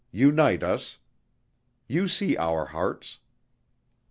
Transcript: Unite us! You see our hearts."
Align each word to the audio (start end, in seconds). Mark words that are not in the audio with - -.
Unite 0.11 0.63
us! 0.63 0.97
You 1.87 2.07
see 2.07 2.35
our 2.35 2.65
hearts." 2.65 3.19